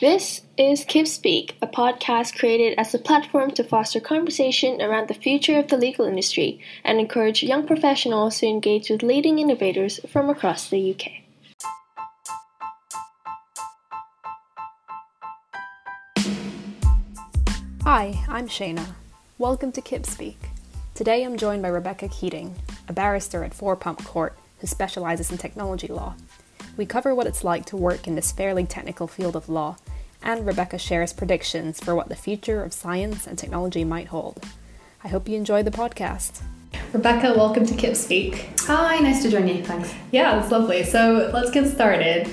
This 0.00 0.40
is 0.58 0.84
KIB 0.84 1.06
Speak, 1.06 1.56
a 1.62 1.68
podcast 1.68 2.36
created 2.36 2.76
as 2.76 2.92
a 2.92 2.98
platform 2.98 3.52
to 3.52 3.62
foster 3.62 4.00
conversation 4.00 4.82
around 4.82 5.06
the 5.06 5.14
future 5.14 5.56
of 5.56 5.68
the 5.68 5.76
legal 5.76 6.04
industry 6.04 6.58
and 6.82 6.98
encourage 6.98 7.44
young 7.44 7.64
professionals 7.64 8.40
to 8.40 8.46
engage 8.48 8.90
with 8.90 9.04
leading 9.04 9.38
innovators 9.38 10.00
from 10.08 10.28
across 10.28 10.68
the 10.68 10.90
UK. 10.90 11.22
Hi, 17.84 18.24
I'm 18.28 18.48
Sheyna. 18.48 18.96
Welcome 19.38 19.70
to 19.70 19.80
KIB 19.80 20.06
Speak. 20.06 20.38
Today 20.96 21.22
I'm 21.22 21.36
joined 21.36 21.62
by 21.62 21.68
Rebecca 21.68 22.08
Keating, 22.08 22.56
a 22.88 22.92
barrister 22.92 23.44
at 23.44 23.54
Four 23.54 23.76
Pump 23.76 24.02
Court 24.04 24.36
who 24.58 24.66
specialises 24.66 25.30
in 25.30 25.38
technology 25.38 25.86
law. 25.86 26.16
We 26.76 26.86
cover 26.86 27.14
what 27.14 27.28
it's 27.28 27.44
like 27.44 27.66
to 27.66 27.76
work 27.76 28.08
in 28.08 28.16
this 28.16 28.32
fairly 28.32 28.64
technical 28.64 29.06
field 29.06 29.36
of 29.36 29.48
law, 29.48 29.76
and 30.20 30.44
Rebecca 30.44 30.76
shares 30.76 31.12
predictions 31.12 31.78
for 31.78 31.94
what 31.94 32.08
the 32.08 32.16
future 32.16 32.64
of 32.64 32.72
science 32.72 33.28
and 33.28 33.38
technology 33.38 33.84
might 33.84 34.08
hold. 34.08 34.44
I 35.04 35.08
hope 35.08 35.28
you 35.28 35.36
enjoy 35.36 35.62
the 35.62 35.70
podcast. 35.70 36.42
Rebecca, 36.92 37.32
welcome 37.36 37.64
to 37.64 37.74
KIB 37.74 37.94
Speak. 37.94 38.48
Hi, 38.62 38.98
nice 38.98 39.22
to 39.22 39.30
join 39.30 39.46
you. 39.46 39.62
Thanks. 39.62 39.94
Yeah, 40.10 40.42
it's 40.42 40.50
lovely. 40.50 40.82
So 40.82 41.30
let's 41.32 41.52
get 41.52 41.68
started. 41.68 42.28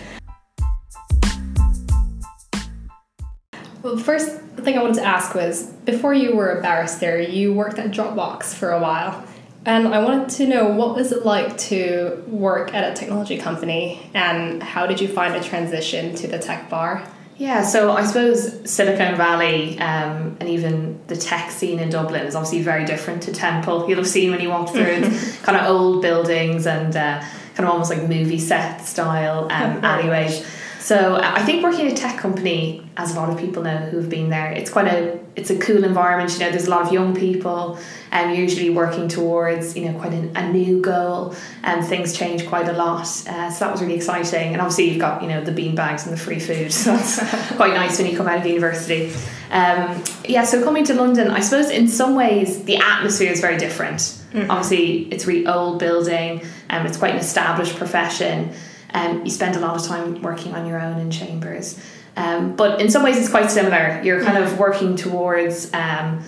Well, 3.83 3.97
first 3.97 4.39
thing 4.57 4.75
I 4.75 4.81
wanted 4.81 4.95
to 4.95 5.05
ask 5.05 5.35
was 5.35 5.67
before 5.85 6.15
you 6.15 6.35
were 6.35 6.57
a 6.57 6.61
barrister, 6.63 7.21
you 7.21 7.53
worked 7.53 7.77
at 7.77 7.91
Dropbox 7.91 8.55
for 8.55 8.71
a 8.71 8.79
while. 8.79 9.23
And 9.65 9.89
I 9.89 10.03
wanted 10.03 10.29
to 10.37 10.47
know 10.47 10.67
what 10.67 10.95
was 10.95 11.11
it 11.11 11.23
like 11.23 11.57
to 11.69 12.23
work 12.27 12.73
at 12.73 12.91
a 12.91 12.95
technology 12.95 13.37
company 13.37 14.09
and 14.13 14.61
how 14.61 14.87
did 14.87 14.99
you 14.99 15.07
find 15.07 15.35
a 15.35 15.43
transition 15.43 16.15
to 16.15 16.27
the 16.27 16.39
tech 16.39 16.69
bar? 16.69 17.07
Yeah, 17.37 17.63
so 17.63 17.91
I 17.91 18.05
suppose 18.05 18.69
Silicon 18.69 19.15
Valley 19.17 19.79
um, 19.79 20.37
and 20.39 20.47
even 20.47 20.99
the 21.07 21.15
tech 21.15 21.49
scene 21.49 21.79
in 21.79 21.89
Dublin 21.89 22.25
is 22.25 22.35
obviously 22.35 22.61
very 22.61 22.85
different 22.85 23.23
to 23.23 23.33
Temple. 23.33 23.87
You'll 23.87 23.97
have 23.97 24.07
seen 24.07 24.31
when 24.31 24.41
you 24.41 24.49
walk 24.49 24.69
through 24.69 24.83
it's 24.83 25.37
kind 25.43 25.57
of 25.57 25.67
old 25.67 26.01
buildings 26.01 26.67
and 26.67 26.95
uh, 26.95 27.19
kind 27.55 27.67
of 27.67 27.73
almost 27.73 27.89
like 27.89 28.07
movie 28.07 28.39
set 28.39 28.81
style 28.85 29.45
um, 29.45 29.49
alleyways. 29.83 30.45
So 30.81 31.19
I 31.21 31.43
think 31.43 31.63
working 31.63 31.85
at 31.85 31.93
a 31.93 31.95
tech 31.95 32.17
company, 32.17 32.83
as 32.97 33.15
a 33.15 33.19
lot 33.19 33.29
of 33.29 33.37
people 33.37 33.61
know 33.61 33.77
who 33.77 33.97
have 33.97 34.09
been 34.09 34.29
there, 34.29 34.51
it's 34.51 34.71
quite 34.71 34.87
a 34.87 35.19
it's 35.35 35.51
a 35.51 35.57
cool 35.59 35.83
environment. 35.83 36.33
You 36.33 36.39
know, 36.39 36.49
there's 36.49 36.65
a 36.65 36.71
lot 36.71 36.81
of 36.81 36.91
young 36.91 37.15
people, 37.15 37.77
and 38.11 38.31
um, 38.31 38.35
usually 38.35 38.71
working 38.71 39.07
towards 39.07 39.77
you 39.77 39.85
know 39.85 39.99
quite 39.99 40.11
a, 40.11 40.39
a 40.39 40.51
new 40.51 40.81
goal, 40.81 41.35
and 41.61 41.85
things 41.85 42.17
change 42.17 42.47
quite 42.47 42.67
a 42.67 42.73
lot. 42.73 43.03
Uh, 43.27 43.51
so 43.51 43.63
that 43.63 43.71
was 43.71 43.79
really 43.81 43.93
exciting. 43.93 44.53
And 44.53 44.59
obviously 44.59 44.89
you've 44.89 44.99
got 44.99 45.21
you 45.21 45.29
know 45.29 45.43
the 45.43 45.51
bean 45.51 45.75
bags 45.75 46.07
and 46.07 46.13
the 46.13 46.19
free 46.19 46.39
food, 46.39 46.73
so 46.81 46.95
that's 46.95 47.19
quite 47.57 47.75
nice 47.75 47.99
when 47.99 48.09
you 48.09 48.17
come 48.17 48.27
out 48.27 48.39
of 48.39 48.45
university. 48.47 49.13
Um, 49.51 50.03
yeah, 50.25 50.45
so 50.45 50.63
coming 50.63 50.83
to 50.85 50.95
London, 50.95 51.27
I 51.27 51.41
suppose 51.41 51.69
in 51.69 51.87
some 51.87 52.15
ways 52.15 52.63
the 52.63 52.77
atmosphere 52.77 53.31
is 53.31 53.39
very 53.39 53.57
different. 53.57 53.99
Mm-hmm. 53.99 54.49
Obviously, 54.49 55.03
it's 55.11 55.25
a 55.25 55.27
really 55.27 55.45
old 55.45 55.77
building, 55.77 56.41
and 56.69 56.81
um, 56.81 56.87
it's 56.87 56.97
quite 56.97 57.11
an 57.11 57.19
established 57.19 57.75
profession. 57.75 58.51
Um, 58.93 59.23
you 59.23 59.31
spend 59.31 59.55
a 59.55 59.59
lot 59.59 59.75
of 59.75 59.85
time 59.87 60.21
working 60.21 60.53
on 60.53 60.65
your 60.65 60.79
own 60.79 60.99
in 60.99 61.11
chambers. 61.11 61.79
Um, 62.17 62.55
but 62.55 62.81
in 62.81 62.89
some 62.89 63.03
ways, 63.03 63.17
it's 63.17 63.29
quite 63.29 63.49
similar. 63.49 64.01
You're 64.03 64.23
kind 64.23 64.37
of 64.43 64.59
working 64.59 64.95
towards 64.95 65.73
um, 65.73 66.23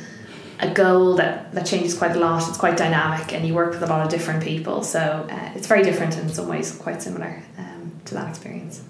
a 0.60 0.74
goal 0.74 1.16
that, 1.16 1.52
that 1.54 1.66
changes 1.66 1.98
quite 1.98 2.16
a 2.16 2.20
lot. 2.20 2.48
It's 2.48 2.58
quite 2.58 2.78
dynamic, 2.78 3.34
and 3.34 3.46
you 3.46 3.54
work 3.54 3.72
with 3.72 3.84
a 3.84 3.88
lot 3.88 4.06
of 4.06 4.10
different 4.10 4.44
people. 4.44 4.84
So 4.84 5.28
uh, 5.30 5.52
it's 5.56 5.68
very 5.68 5.84
different 5.84 6.18
in 6.18 6.30
some 6.30 6.48
ways, 6.48 6.76
quite 6.76 7.02
similar 7.02 7.44
um, 7.58 7.92
to 8.06 8.14
that 8.14 8.30
experience. 8.30 8.82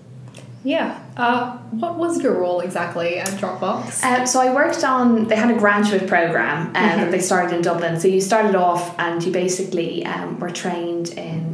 Yeah. 0.63 0.97
Uh, 1.17 1.57
what 1.71 1.95
was 1.95 2.21
your 2.23 2.39
role 2.39 2.61
exactly 2.61 3.19
at 3.19 3.27
Dropbox? 3.27 4.01
Uh, 4.01 4.25
so 4.25 4.39
I 4.39 4.53
worked 4.53 4.83
on, 4.83 5.27
they 5.27 5.35
had 5.35 5.51
a 5.51 5.59
graduate 5.59 6.07
program 6.07 6.67
um, 6.67 6.73
mm-hmm. 6.73 6.99
that 7.01 7.11
they 7.11 7.19
started 7.19 7.53
in 7.55 7.61
Dublin. 7.61 7.99
So 7.99 8.07
you 8.07 8.21
started 8.21 8.55
off 8.55 8.97
and 8.97 9.21
you 9.21 9.31
basically 9.31 10.05
um, 10.05 10.39
were 10.39 10.50
trained 10.50 11.09
in, 11.09 11.53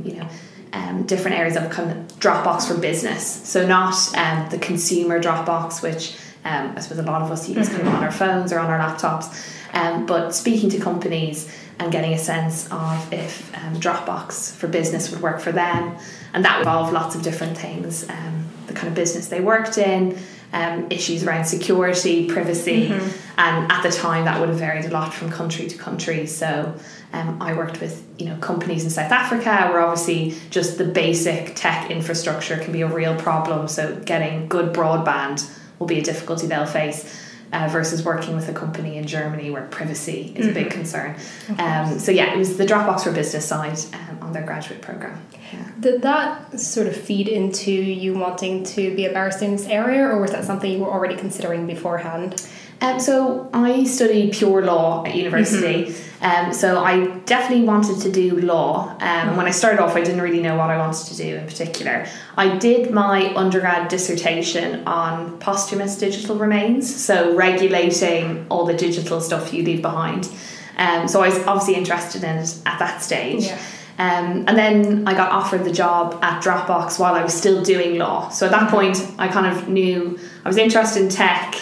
um, 0.74 1.04
different 1.04 1.38
areas 1.38 1.56
of 1.56 1.70
kind 1.70 1.92
of 1.92 1.98
Dropbox 2.20 2.68
for 2.68 2.80
business. 2.80 3.48
So 3.48 3.66
not 3.66 3.96
um, 4.16 4.50
the 4.50 4.58
consumer 4.58 5.22
Dropbox, 5.22 5.82
which 5.82 6.18
um, 6.46 6.74
I 6.76 6.80
suppose 6.80 7.00
a 7.00 7.04
lot 7.04 7.22
of 7.22 7.32
us 7.32 7.50
use 7.50 7.70
kind 7.70 7.82
of 7.82 7.88
on 7.88 8.04
our 8.04 8.12
phones 8.12 8.54
or 8.54 8.60
on 8.60 8.70
our 8.70 8.80
laptops, 8.80 9.28
um, 9.74 10.06
but 10.06 10.32
speaking 10.32 10.70
to 10.72 10.80
companies 10.80 11.54
and 11.80 11.92
getting 11.92 12.14
a 12.14 12.18
sense 12.18 12.70
of 12.72 13.14
if 13.14 13.56
um, 13.58 13.76
Dropbox 13.76 14.54
for 14.56 14.68
business 14.68 15.12
would 15.12 15.22
work 15.22 15.40
for 15.40 15.52
them, 15.52 15.98
and 16.34 16.46
that 16.46 16.58
would 16.58 16.68
involve 16.68 16.94
lots 16.94 17.16
of 17.16 17.22
different 17.22 17.58
things, 17.58 18.08
um, 18.10 18.48
the 18.68 18.74
kind 18.74 18.88
of 18.88 18.96
business 18.96 19.28
they 19.28 19.40
worked 19.40 19.78
in. 19.78 20.18
Um, 20.52 20.88
issues 20.90 21.24
around 21.24 21.46
security, 21.46 22.28
privacy, 22.28 22.90
mm-hmm. 22.90 23.08
and 23.38 23.72
at 23.72 23.84
the 23.84 23.92
time 23.92 24.26
that 24.26 24.40
would 24.40 24.50
have 24.50 24.58
varied 24.58 24.86
a 24.86 24.90
lot 24.90 25.14
from 25.14 25.30
country 25.30 25.68
to 25.68 25.78
country. 25.78 26.26
So 26.26 26.74
um, 27.14 27.40
I 27.40 27.54
worked 27.54 27.80
with 27.80 28.04
you 28.18 28.26
know 28.26 28.36
companies 28.38 28.84
in 28.84 28.90
South 28.90 29.12
Africa 29.12 29.70
where 29.72 29.82
obviously 29.82 30.34
just 30.50 30.80
the 30.80 30.86
basic 30.86 31.56
tech 31.56 31.92
infrastructure 31.92 32.58
can 32.58 32.74
be 32.74 32.82
a 32.82 32.88
real 32.88 33.16
problem. 33.16 33.68
So 33.68 33.96
getting 34.06 34.48
good 34.48 34.74
broadband 34.74 35.48
will 35.78 35.86
be 35.86 36.00
a 36.00 36.04
difficulty 36.04 36.48
they'll 36.48 36.66
face. 36.66 37.29
Uh, 37.52 37.68
versus 37.68 38.06
working 38.06 38.36
with 38.36 38.48
a 38.48 38.54
company 38.54 38.98
in 38.98 39.08
Germany 39.08 39.50
where 39.50 39.66
privacy 39.70 40.32
is 40.36 40.46
mm-hmm. 40.46 40.50
a 40.50 40.54
big 40.54 40.68
mm-hmm. 40.68 40.78
concern. 40.78 41.16
Um, 41.58 41.98
so 41.98 42.12
yeah, 42.12 42.32
it 42.32 42.38
was 42.38 42.58
the 42.58 42.66
Dropbox 42.66 43.06
for 43.06 43.12
Business 43.12 43.44
side 43.44 43.80
um, 43.96 44.20
on 44.22 44.34
their 44.34 44.46
graduate 44.46 44.84
program. 44.84 45.20
Yeah. 45.52 45.72
Did 45.80 46.04
that 46.04 46.60
sort 46.60 46.86
of 46.86 46.96
feed 46.96 47.28
into 47.28 47.72
you 47.72 48.14
wanting 48.14 48.64
to 48.66 48.96
be 48.96 49.06
a 49.06 49.12
barrister 49.12 49.46
in 49.46 49.54
this 49.54 49.66
area, 49.66 50.04
or 50.04 50.22
was 50.22 50.32
that 50.32 50.46
something 50.46 50.72
you 50.72 50.78
were 50.78 50.92
already 50.92 51.16
considering 51.16 51.66
beforehand? 51.66 52.48
Um, 52.82 53.00
so 53.00 53.50
I 53.54 53.84
studied 53.84 54.34
pure 54.34 54.64
law 54.64 55.06
at 55.06 55.16
university. 55.16 55.86
Mm-hmm. 55.86 56.10
Um, 56.22 56.54
so 56.54 56.84
I 56.84 57.08
definitely 57.20 57.66
wanted 57.66 58.02
to 58.02 58.12
do 58.12 58.42
law. 58.42 58.96
Um, 59.00 59.38
when 59.38 59.46
I 59.46 59.52
started 59.52 59.82
off, 59.82 59.96
I 59.96 60.02
didn't 60.02 60.22
really 60.22 60.42
know 60.42 60.58
what 60.58 60.70
I 60.70 60.78
wanted 60.78 61.06
to 61.08 61.16
do 61.16 61.38
in 61.38 61.46
particular. 61.46 62.08
I 62.38 62.58
did 62.58 62.92
my 62.92 63.34
undergrad 63.36 63.90
dissertation 63.90 64.86
on 64.86 65.40
posthumous 65.40 65.98
digital 65.98 66.38
remains, 66.38 66.94
so 66.94 67.36
regulating 67.36 68.46
all 68.50 68.66
the 68.66 68.74
digital 68.74 69.22
stuff 69.22 69.54
you 69.54 69.64
leave 69.64 69.82
behind. 69.82 70.30
Um, 70.78 71.08
so 71.08 71.22
I 71.22 71.30
was 71.30 71.40
obviously 71.46 71.76
interested 71.76 72.24
in 72.24 72.38
it 72.38 72.56
at 72.66 72.80
that 72.80 73.02
stage. 73.02 73.46
Yeah. 73.46 73.62
Um, 73.98 74.46
and 74.48 74.58
then 74.58 75.06
I 75.06 75.14
got 75.14 75.30
offered 75.32 75.66
the 75.66 75.74
job 75.74 76.20
at 76.22 76.42
Dropbox 76.42 76.98
while 76.98 77.16
I 77.16 77.22
was 77.22 77.34
still 77.34 77.62
doing 77.62 77.98
law. 77.98 78.30
So 78.30 78.46
at 78.46 78.52
that 78.54 78.72
point, 78.72 79.06
I 79.18 79.28
kind 79.28 79.46
of 79.46 79.68
knew 79.68 80.18
I 80.46 80.48
was 80.48 80.56
interested 80.58 81.04
in 81.04 81.10
tech, 81.10 81.56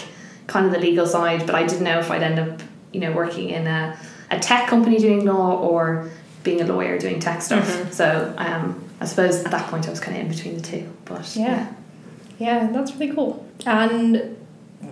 kind 0.47 0.65
of 0.65 0.71
the 0.71 0.79
legal 0.79 1.05
side, 1.05 1.45
but 1.45 1.55
I 1.55 1.65
didn't 1.65 1.83
know 1.83 1.99
if 1.99 2.09
I'd 2.09 2.23
end 2.23 2.39
up, 2.39 2.61
you 2.91 2.99
know, 2.99 3.11
working 3.11 3.49
in 3.49 3.67
a 3.67 3.97
a 4.29 4.39
tech 4.39 4.67
company 4.67 4.97
doing 4.97 5.25
law 5.25 5.57
or 5.59 6.09
being 6.43 6.61
a 6.61 6.65
lawyer 6.65 6.97
doing 6.97 7.19
tech 7.19 7.41
stuff. 7.41 7.67
Mm-hmm. 7.67 7.91
So 7.91 8.33
um, 8.37 8.83
I 8.99 9.05
suppose 9.05 9.43
at 9.43 9.51
that 9.51 9.69
point 9.69 9.87
I 9.87 9.89
was 9.89 9.99
kind 9.99 10.17
of 10.17 10.23
in 10.23 10.29
between 10.29 10.55
the 10.55 10.61
two. 10.61 10.89
But 11.05 11.35
yeah. 11.35 11.45
yeah, 12.37 12.63
yeah, 12.63 12.71
that's 12.71 12.93
really 12.95 13.13
cool. 13.13 13.45
And 13.65 14.37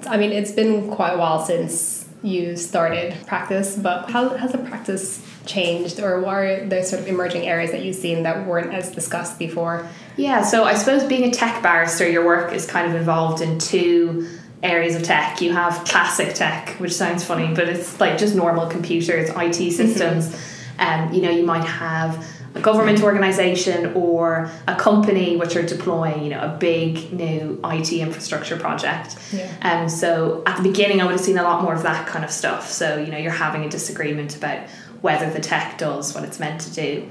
I 0.07 0.17
mean, 0.17 0.31
it's 0.31 0.51
been 0.51 0.89
quite 0.91 1.11
a 1.13 1.17
while 1.17 1.45
since 1.45 2.07
you 2.23 2.55
started 2.55 3.13
practice, 3.27 3.77
but 3.77 4.09
how 4.09 4.29
has 4.29 4.51
the 4.51 4.57
practice 4.57 5.25
changed, 5.45 5.99
or 5.99 6.21
what 6.21 6.33
are 6.33 6.65
the 6.65 6.83
sort 6.83 7.01
of 7.03 7.07
emerging 7.07 7.43
areas 7.45 7.71
that 7.71 7.83
you've 7.83 7.95
seen 7.95 8.23
that 8.23 8.47
weren't 8.47 8.73
as 8.73 8.91
discussed 8.91 9.37
before? 9.37 9.87
Yeah, 10.17 10.41
so 10.41 10.63
I 10.63 10.73
suppose 10.73 11.03
being 11.03 11.25
a 11.25 11.31
tech 11.31 11.61
barrister, 11.61 12.09
your 12.09 12.25
work 12.25 12.51
is 12.51 12.65
kind 12.65 12.89
of 12.89 12.95
involved 12.95 13.41
in 13.41 13.59
two 13.59 14.27
areas 14.63 14.95
of 14.95 15.03
tech. 15.03 15.41
You 15.41 15.53
have 15.53 15.85
classic 15.85 16.33
tech, 16.33 16.69
which 16.79 16.93
sounds 16.93 17.23
funny, 17.23 17.53
but 17.53 17.69
it's 17.69 17.99
like 17.99 18.17
just 18.17 18.35
normal 18.35 18.67
computers, 18.67 19.29
IT 19.29 19.33
mm-hmm. 19.35 19.69
systems. 19.69 20.29
Mm-hmm. 20.29 20.51
Um, 20.77 21.13
you 21.13 21.21
know, 21.21 21.29
you 21.29 21.45
might 21.45 21.63
have 21.63 22.25
a 22.55 22.61
government 22.61 23.03
organization 23.03 23.93
or 23.93 24.49
a 24.67 24.75
company 24.75 25.35
which 25.35 25.55
are 25.55 25.65
deploying, 25.65 26.23
you 26.23 26.29
know, 26.29 26.41
a 26.41 26.57
big 26.57 27.11
new 27.11 27.59
IT 27.65 27.91
infrastructure 27.91 28.57
project. 28.57 29.17
Yeah. 29.31 29.51
Um, 29.61 29.89
so 29.89 30.41
at 30.45 30.57
the 30.57 30.63
beginning, 30.63 31.01
I 31.01 31.05
would 31.05 31.11
have 31.11 31.21
seen 31.21 31.37
a 31.37 31.43
lot 31.43 31.61
more 31.61 31.73
of 31.73 31.83
that 31.83 32.07
kind 32.07 32.23
of 32.23 32.31
stuff. 32.31 32.71
So 32.71 32.97
you 32.97 33.11
know, 33.11 33.17
you're 33.17 33.31
having 33.31 33.65
a 33.65 33.69
disagreement 33.69 34.37
about 34.37 34.67
whether 35.01 35.29
the 35.29 35.41
tech 35.41 35.77
does 35.77 36.15
what 36.15 36.23
it's 36.23 36.39
meant 36.39 36.61
to 36.61 36.73
do. 36.73 37.09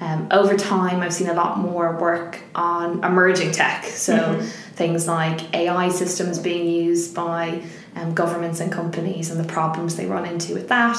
Um, 0.00 0.28
over 0.30 0.56
time, 0.56 1.00
I've 1.00 1.14
seen 1.14 1.28
a 1.28 1.34
lot 1.34 1.58
more 1.58 1.96
work 1.96 2.38
on 2.54 3.02
emerging 3.02 3.52
tech. 3.52 3.84
So 3.84 4.16
mm-hmm. 4.16 4.44
things 4.74 5.06
like 5.06 5.54
AI 5.54 5.88
systems 5.88 6.38
being 6.38 6.68
used 6.68 7.14
by 7.14 7.62
um, 7.94 8.14
governments 8.14 8.60
and 8.60 8.70
companies 8.70 9.30
and 9.30 9.40
the 9.42 9.50
problems 9.50 9.96
they 9.96 10.06
run 10.06 10.26
into 10.26 10.54
with 10.54 10.68
that. 10.68 10.98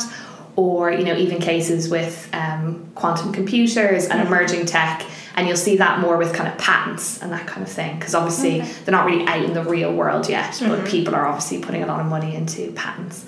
Or 0.55 0.91
you 0.91 1.03
know 1.03 1.15
even 1.15 1.38
cases 1.38 1.88
with 1.88 2.27
um, 2.33 2.89
quantum 2.95 3.31
computers 3.31 4.05
and 4.05 4.13
mm-hmm. 4.13 4.33
emerging 4.33 4.65
tech, 4.65 5.05
and 5.35 5.47
you'll 5.47 5.55
see 5.55 5.77
that 5.77 5.99
more 5.99 6.17
with 6.17 6.33
kind 6.33 6.51
of 6.51 6.57
patents 6.57 7.21
and 7.21 7.31
that 7.31 7.45
kind 7.45 7.61
of 7.61 7.71
thing. 7.71 7.99
Because 7.99 8.15
obviously 8.15 8.61
okay. 8.61 8.71
they're 8.83 8.91
not 8.91 9.05
really 9.05 9.27
out 9.27 9.44
in 9.44 9.53
the 9.53 9.63
real 9.63 9.94
world 9.94 10.27
yet, 10.27 10.53
mm-hmm. 10.53 10.69
but 10.69 10.88
people 10.88 11.13
are 11.13 11.27
obviously 11.27 11.59
putting 11.59 11.83
a 11.83 11.85
lot 11.85 11.99
of 11.99 12.07
money 12.07 12.35
into 12.35 12.71
patents. 12.71 13.23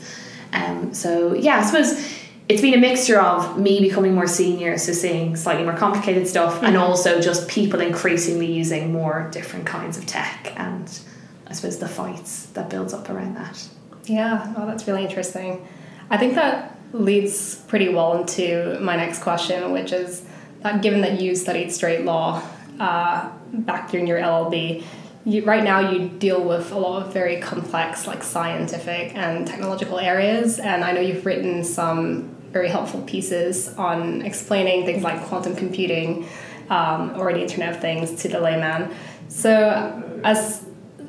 Um, 0.53 0.91
so 0.95 1.35
yeah, 1.35 1.59
I 1.59 1.63
suppose 1.63 2.18
it's 2.49 2.61
been 2.61 2.73
a 2.73 2.77
mixture 2.77 3.21
of 3.21 3.59
me 3.59 3.79
becoming 3.79 4.15
more 4.15 4.27
senior, 4.27 4.77
so 4.79 4.91
seeing 4.91 5.35
slightly 5.35 5.63
more 5.63 5.77
complicated 5.77 6.27
stuff, 6.27 6.55
mm-hmm. 6.55 6.65
and 6.65 6.77
also 6.77 7.21
just 7.21 7.47
people 7.47 7.79
increasingly 7.79 8.51
using 8.51 8.91
more 8.91 9.29
different 9.31 9.67
kinds 9.67 9.97
of 9.97 10.05
tech 10.07 10.51
and 10.57 10.99
I 11.45 11.53
suppose 11.53 11.77
the 11.77 11.87
fights 11.87 12.47
that 12.47 12.69
builds 12.69 12.93
up 12.93 13.09
around 13.09 13.35
that. 13.35 13.67
Yeah, 14.05 14.53
oh, 14.57 14.65
that's 14.65 14.87
really 14.87 15.03
interesting. 15.03 15.67
I 16.09 16.17
think 16.17 16.35
that 16.35 16.75
leads 16.91 17.55
pretty 17.67 17.89
well 17.89 18.19
into 18.19 18.79
my 18.81 18.95
next 18.95 19.21
question, 19.21 19.71
which 19.71 19.91
is 19.91 20.25
that 20.61 20.81
given 20.81 21.01
that 21.01 21.21
you 21.21 21.35
studied 21.35 21.71
straight 21.71 22.03
law 22.03 22.41
uh, 22.79 23.29
back 23.53 23.91
during 23.91 24.07
your 24.07 24.19
LLB, 24.19 24.83
you, 25.25 25.43
right 25.43 25.63
now 25.63 25.91
you 25.91 26.07
deal 26.07 26.43
with 26.43 26.71
a 26.71 26.77
lot 26.77 27.03
of 27.03 27.13
very 27.13 27.39
complex, 27.39 28.07
like 28.07 28.23
scientific 28.23 29.15
and 29.15 29.47
technological 29.47 29.99
areas, 29.99 30.59
and 30.59 30.83
I 30.83 30.91
know 30.91 31.01
you've 31.01 31.25
written 31.25 31.63
some 31.63 32.35
very 32.51 32.69
helpful 32.69 33.01
pieces 33.03 33.73
on 33.75 34.21
explaining 34.23 34.85
things 34.85 35.03
like 35.03 35.21
quantum 35.25 35.55
computing 35.55 36.27
um, 36.69 37.13
or 37.19 37.31
the 37.33 37.41
Internet 37.41 37.75
of 37.75 37.81
Things 37.81 38.21
to 38.21 38.27
the 38.27 38.39
layman. 38.39 38.93
So, 39.27 40.21
as 40.23 40.65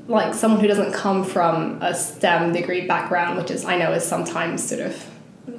like 0.06 0.34
someone 0.34 0.60
who 0.60 0.66
doesn't 0.66 0.92
come 0.92 1.24
from 1.24 1.80
a 1.82 1.94
STEM 1.94 2.52
degree 2.52 2.86
background, 2.86 3.38
which 3.38 3.50
is 3.50 3.64
I 3.64 3.76
know 3.76 3.92
is 3.92 4.04
sometimes 4.04 4.66
sort 4.68 4.80
of 4.80 5.06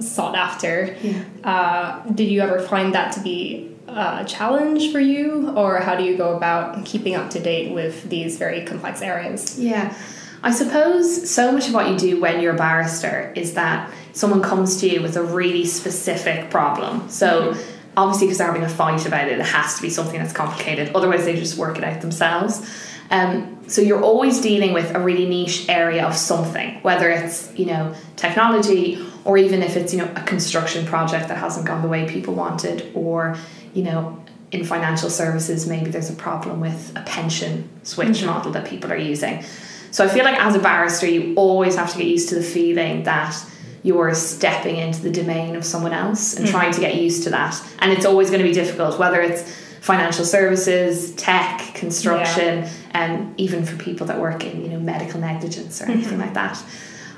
sought 0.03 0.35
after, 0.35 0.95
Yeah. 1.01 1.23
uh, 1.43 2.03
did 2.09 2.29
you 2.29 2.41
ever 2.41 2.59
find 2.59 2.93
that 2.93 3.11
to 3.13 3.19
be 3.21 3.69
a 3.87 4.23
challenge 4.25 4.91
for 4.91 4.99
you, 4.99 5.51
or 5.55 5.79
how 5.79 5.95
do 5.95 6.03
you 6.03 6.15
go 6.17 6.35
about 6.35 6.85
keeping 6.85 7.15
up 7.15 7.29
to 7.31 7.39
date 7.39 7.73
with 7.73 8.09
these 8.09 8.37
very 8.37 8.63
complex 8.63 9.01
areas? 9.01 9.59
Yeah. 9.59 9.93
I 10.43 10.51
suppose 10.51 11.29
so 11.29 11.51
much 11.51 11.67
of 11.67 11.73
what 11.73 11.89
you 11.89 11.97
do 11.97 12.19
when 12.19 12.41
you're 12.41 12.55
a 12.55 12.57
barrister 12.57 13.31
is 13.35 13.53
that 13.53 13.91
someone 14.13 14.41
comes 14.41 14.79
to 14.81 14.89
you 14.89 15.01
with 15.01 15.15
a 15.15 15.23
really 15.23 15.65
specific 15.65 16.49
problem. 16.49 17.07
So 17.09 17.55
obviously 17.95 18.27
because 18.27 18.39
they're 18.39 18.47
having 18.47 18.63
a 18.63 18.69
fight 18.69 19.05
about 19.05 19.27
it, 19.27 19.39
it 19.39 19.45
has 19.45 19.75
to 19.75 19.81
be 19.81 19.89
something 19.89 20.19
that's 20.19 20.33
complicated. 20.33 20.95
Otherwise 20.95 21.25
they 21.25 21.35
just 21.35 21.57
work 21.57 21.77
it 21.77 21.83
out 21.83 22.01
themselves. 22.01 22.67
Um, 23.11 23.59
so 23.67 23.81
you're 23.81 24.01
always 24.01 24.41
dealing 24.41 24.73
with 24.73 24.95
a 24.95 24.99
really 24.99 25.27
niche 25.27 25.67
area 25.69 26.05
of 26.05 26.15
something, 26.15 26.81
whether 26.81 27.09
it's, 27.09 27.53
you 27.57 27.65
know, 27.65 27.93
technology 28.15 29.05
or 29.25 29.37
even 29.37 29.61
if 29.61 29.77
it's, 29.77 29.93
you 29.93 29.99
know, 29.99 30.11
a 30.15 30.23
construction 30.23 30.85
project 30.85 31.27
that 31.27 31.37
hasn't 31.37 31.67
gone 31.67 31.81
the 31.81 31.87
way 31.87 32.07
people 32.07 32.33
wanted 32.33 32.89
or, 32.95 33.37
you 33.73 33.83
know, 33.83 34.23
in 34.51 34.65
financial 34.65 35.09
services 35.09 35.67
maybe 35.67 35.89
there's 35.91 36.09
a 36.09 36.15
problem 36.15 36.59
with 36.59 36.91
a 36.97 37.01
pension 37.03 37.69
switch 37.83 38.23
model 38.25 38.51
that 38.51 38.65
people 38.65 38.91
are 38.91 38.97
using. 38.97 39.43
So 39.91 40.05
I 40.05 40.07
feel 40.07 40.23
like 40.23 40.39
as 40.39 40.55
a 40.55 40.59
barrister, 40.59 41.05
you 41.05 41.33
always 41.35 41.75
have 41.75 41.91
to 41.91 41.97
get 41.97 42.07
used 42.07 42.29
to 42.29 42.35
the 42.35 42.43
feeling 42.43 43.03
that 43.03 43.35
you're 43.83 44.13
stepping 44.13 44.77
into 44.77 45.01
the 45.01 45.11
domain 45.11 45.55
of 45.55 45.65
someone 45.65 45.93
else 45.93 46.35
and 46.35 46.45
hmm. 46.45 46.51
trying 46.51 46.71
to 46.71 46.79
get 46.79 46.95
used 46.95 47.23
to 47.23 47.29
that. 47.31 47.61
And 47.79 47.91
it's 47.91 48.05
always 48.05 48.29
going 48.29 48.41
to 48.41 48.47
be 48.47 48.53
difficult, 48.53 48.99
whether 48.99 49.21
it's 49.21 49.43
financial 49.81 50.23
services, 50.23 51.13
tech, 51.15 51.73
construction, 51.73 52.69
and 52.91 53.21
um, 53.21 53.33
even 53.37 53.65
for 53.65 53.75
people 53.77 54.05
that 54.07 54.19
work 54.19 54.45
in 54.45 54.61
you 54.63 54.69
know 54.69 54.79
medical 54.79 55.19
negligence 55.19 55.81
or 55.81 55.85
mm-hmm. 55.85 55.93
anything 55.93 56.19
like 56.19 56.35
that. 56.35 56.63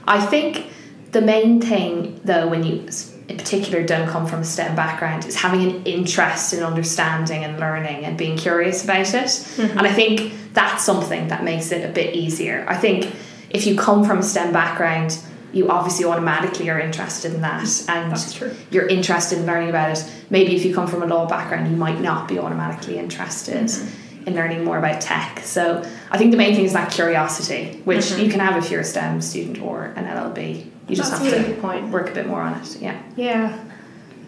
I 0.08 0.26
think 0.26 0.68
the 1.12 1.22
main 1.22 1.62
thing, 1.62 2.20
though, 2.24 2.48
when 2.48 2.64
you 2.64 2.88
in 3.28 3.38
particular 3.38 3.84
don't 3.84 4.08
come 4.08 4.28
from 4.28 4.42
a 4.42 4.46
STEM 4.46 4.76
background, 4.76 5.26
is 5.26 5.36
having 5.36 5.64
an 5.64 5.84
interest 5.86 6.54
in 6.54 6.64
understanding 6.64 7.44
and 7.44 7.60
learning 7.60 8.06
and 8.06 8.18
being 8.18 8.38
curious 8.38 8.84
about 8.84 9.14
it. 9.14 9.26
Mm-hmm. 9.26 9.78
And 9.78 9.88
I 9.88 9.94
think 9.94 10.34
that's 10.54 10.84
something 10.84 11.30
that 11.30 11.44
makes 11.44 11.72
it 11.72 11.90
a 11.90 11.92
bit 11.92 12.16
easier. 12.16 12.66
I 12.68 12.76
think 12.76 13.16
if 13.50 13.66
you 13.66 13.78
come 13.78 14.04
from 14.04 14.20
a 14.20 14.24
STEM 14.24 14.52
background, 14.52 15.18
you 15.54 15.70
obviously 15.70 16.04
automatically 16.04 16.70
are 16.70 16.80
interested 16.80 17.34
in 17.34 17.42
that 17.42 17.62
and 17.88 18.12
That's 18.12 18.34
true. 18.34 18.52
you're 18.72 18.88
interested 18.88 19.38
in 19.38 19.46
learning 19.46 19.70
about 19.70 19.98
it. 19.98 20.12
Maybe 20.30 20.56
if 20.56 20.66
you 20.66 20.74
come 20.74 20.88
from 20.88 21.04
a 21.04 21.06
law 21.06 21.28
background, 21.28 21.70
you 21.70 21.78
might 21.78 22.02
not 22.02 22.28
be 22.28 22.40
automatically 22.40 22.98
interested 22.98 23.66
mm-hmm. 23.66 24.28
in 24.28 24.34
learning 24.34 24.66
more 24.66 24.80
about 24.80 25.00
tech. 25.00 25.40
So 25.44 25.88
I 26.10 26.18
think 26.18 26.32
the 26.32 26.38
main 26.38 26.56
thing 26.56 26.66
is 26.66 26.74
that 26.74 26.92
curiosity, 26.92 27.80
which 27.84 28.06
mm-hmm. 28.06 28.24
you 28.24 28.32
can 28.32 28.40
have 28.40 28.62
if 28.64 28.72
you're 28.72 28.82
a 28.82 28.84
STEM 28.86 29.22
student 29.22 29.62
or 29.62 29.86
an 29.86 30.06
LLB. 30.06 30.73
You 30.94 30.98
just 30.98 31.10
That's 31.10 31.24
have 31.24 31.32
really 31.34 31.44
to 31.46 31.54
good 31.54 31.62
point. 31.62 31.90
work 31.90 32.12
a 32.12 32.14
bit 32.14 32.28
more 32.28 32.40
on 32.40 32.54
it. 32.62 32.80
Yeah. 32.80 33.02
Yeah. 33.16 33.64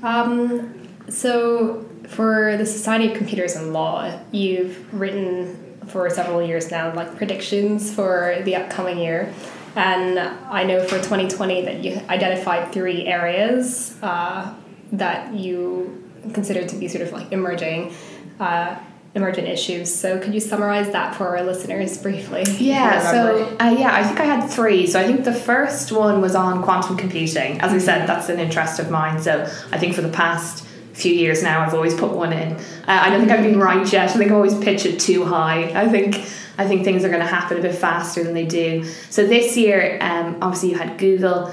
Um, 0.01 0.73
so, 1.09 1.87
for 2.07 2.57
the 2.57 2.65
Society 2.65 3.11
of 3.11 3.17
Computers 3.17 3.55
and 3.55 3.71
Law, 3.71 4.19
you've 4.31 4.91
written 4.91 5.77
for 5.85 6.09
several 6.09 6.41
years 6.41 6.71
now, 6.71 6.91
like 6.95 7.15
predictions 7.17 7.93
for 7.93 8.37
the 8.45 8.55
upcoming 8.55 8.97
year. 8.97 9.31
And 9.75 10.17
I 10.17 10.63
know 10.63 10.81
for 10.83 10.97
2020 10.97 11.61
that 11.65 11.83
you 11.83 12.01
identified 12.09 12.71
three 12.73 13.05
areas 13.05 13.95
uh, 14.01 14.51
that 14.93 15.35
you 15.35 16.03
consider 16.33 16.65
to 16.65 16.75
be 16.77 16.87
sort 16.87 17.03
of 17.05 17.13
like 17.13 17.31
emerging. 17.31 17.93
Uh, 18.39 18.75
emergent 19.15 19.47
issues 19.47 19.93
so 19.93 20.19
could 20.19 20.33
you 20.33 20.39
summarize 20.39 20.91
that 20.91 21.15
for 21.15 21.37
our 21.37 21.43
listeners 21.43 21.97
briefly 21.97 22.43
Yeah, 22.59 23.11
so 23.11 23.57
uh, 23.59 23.75
yeah, 23.77 23.95
I 23.95 24.03
think 24.03 24.19
I 24.19 24.25
had 24.25 24.47
three. 24.47 24.87
So 24.87 24.99
I 24.99 25.05
think 25.05 25.23
the 25.23 25.33
first 25.33 25.91
one 25.91 26.21
was 26.21 26.35
on 26.35 26.63
quantum 26.63 26.97
computing. 26.97 27.59
As 27.61 27.71
I 27.73 27.77
said, 27.77 28.07
that's 28.07 28.29
an 28.29 28.39
interest 28.39 28.79
of 28.79 28.89
mine. 28.89 29.21
So 29.21 29.43
I 29.71 29.77
think 29.77 29.93
for 29.93 30.01
the 30.01 30.09
past 30.09 30.65
few 30.93 31.13
years 31.13 31.43
now, 31.43 31.61
I've 31.61 31.73
always 31.73 31.93
put 31.93 32.11
one 32.11 32.33
in. 32.33 32.53
Uh, 32.53 32.59
I 32.87 33.09
don't 33.09 33.19
think 33.19 33.31
I've 33.31 33.43
been 33.43 33.59
right 33.59 33.91
yet. 33.91 34.09
I 34.09 34.13
think 34.13 34.31
I 34.31 34.35
always 34.35 34.57
pitch 34.57 34.85
it 34.85 34.99
too 34.99 35.25
high. 35.25 35.63
I 35.79 35.87
think 35.87 36.15
I 36.57 36.67
think 36.67 36.83
things 36.83 37.03
are 37.03 37.09
going 37.09 37.21
to 37.21 37.27
happen 37.27 37.57
a 37.57 37.61
bit 37.61 37.75
faster 37.75 38.23
than 38.23 38.33
they 38.33 38.45
do. 38.45 38.85
So 39.09 39.27
this 39.27 39.57
year, 39.57 39.97
um, 40.01 40.37
obviously, 40.41 40.69
you 40.69 40.77
had 40.77 40.97
Google 40.97 41.47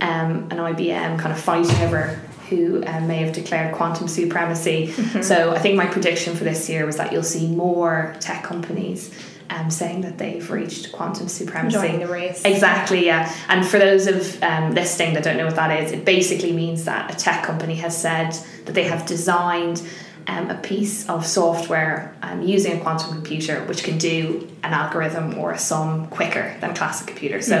um, 0.00 0.48
and 0.50 0.52
IBM 0.52 1.18
kind 1.18 1.32
of 1.32 1.40
fighting 1.40 1.76
over 1.82 2.20
who 2.48 2.84
um, 2.86 3.06
may 3.06 3.18
have 3.18 3.32
declared 3.32 3.74
quantum 3.74 4.08
supremacy. 4.08 4.92
So 5.22 5.52
I 5.52 5.58
think 5.58 5.76
my 5.76 5.86
prediction 5.86 6.34
for 6.34 6.44
this 6.44 6.68
year 6.68 6.86
was 6.86 6.96
that 6.96 7.12
you'll 7.12 7.22
see 7.22 7.46
more 7.46 8.16
tech 8.20 8.42
companies 8.42 9.10
um, 9.50 9.70
saying 9.70 10.02
that 10.02 10.18
they've 10.18 10.50
reached 10.50 10.92
quantum 10.92 11.28
supremacy. 11.28 11.76
Joining 11.76 12.00
the 12.00 12.06
race. 12.06 12.44
Exactly, 12.44 13.06
yeah. 13.06 13.34
And 13.48 13.66
for 13.66 13.78
those 13.78 14.06
of 14.06 14.42
um, 14.42 14.74
listening 14.74 15.14
that 15.14 15.24
don't 15.24 15.36
know 15.36 15.46
what 15.46 15.56
that 15.56 15.82
is, 15.82 15.92
it 15.92 16.04
basically 16.04 16.52
means 16.52 16.84
that 16.84 17.12
a 17.12 17.16
tech 17.16 17.44
company 17.44 17.76
has 17.76 18.00
said 18.00 18.32
that 18.66 18.74
they 18.74 18.84
have 18.84 19.06
designed 19.06 19.82
um, 20.28 20.50
a 20.50 20.54
piece 20.56 21.08
of 21.08 21.26
software 21.26 22.14
um, 22.22 22.42
using 22.42 22.76
a 22.78 22.80
quantum 22.80 23.10
computer 23.12 23.64
which 23.64 23.82
can 23.82 23.96
do 23.96 24.46
an 24.62 24.74
algorithm 24.74 25.38
or 25.38 25.52
a 25.52 25.58
sum 25.58 26.06
quicker 26.08 26.54
than 26.60 26.70
a 26.70 26.74
classic 26.74 27.06
computer. 27.06 27.40
So 27.40 27.56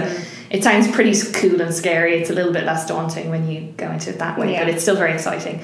it 0.50 0.62
sounds 0.62 0.86
pretty 0.90 1.14
cool 1.32 1.60
and 1.62 1.74
scary. 1.74 2.20
It's 2.20 2.28
a 2.28 2.34
little 2.34 2.52
bit 2.52 2.64
less 2.64 2.86
daunting 2.86 3.30
when 3.30 3.50
you 3.50 3.72
go 3.78 3.90
into 3.90 4.10
it 4.10 4.18
that 4.18 4.38
way, 4.38 4.52
Yeah. 4.52 4.64
but 4.64 4.74
it's 4.74 4.82
still 4.82 4.96
very 4.96 5.14
exciting. 5.14 5.62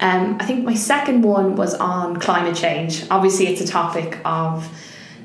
Um, 0.00 0.38
I 0.40 0.44
think 0.44 0.64
my 0.64 0.74
second 0.74 1.22
one 1.22 1.56
was 1.56 1.74
on 1.74 2.18
climate 2.20 2.56
change. 2.56 3.04
Obviously, 3.10 3.48
it's 3.48 3.60
a 3.60 3.66
topic 3.66 4.18
of 4.24 4.68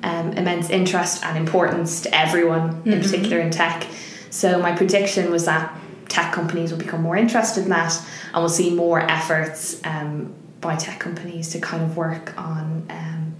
um, 0.01 0.33
immense 0.33 0.69
interest 0.69 1.23
and 1.23 1.37
importance 1.37 2.01
to 2.01 2.15
everyone, 2.15 2.81
in 2.85 3.01
particular 3.01 3.39
in 3.39 3.51
tech. 3.51 3.85
So, 4.31 4.59
my 4.59 4.75
prediction 4.75 5.31
was 5.31 5.45
that 5.45 5.75
tech 6.07 6.33
companies 6.33 6.71
will 6.71 6.80
become 6.80 7.01
more 7.04 7.15
interested 7.15 7.63
in 7.63 7.69
that 7.69 7.99
and 8.33 8.42
we'll 8.42 8.49
see 8.49 8.73
more 8.73 8.99
efforts 8.99 9.80
um, 9.83 10.33
by 10.61 10.75
tech 10.75 10.99
companies 10.99 11.49
to 11.49 11.59
kind 11.59 11.83
of 11.83 11.95
work 11.97 12.37
on. 12.37 12.85
Um, 12.89 13.35